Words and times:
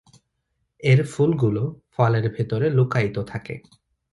এর 0.83 0.99
ফুলগুলো 1.05 1.63
ফলের 1.91 2.25
ভেতরে 2.29 2.67
লুকায়িত 2.69 3.17
থাকে। 3.27 3.55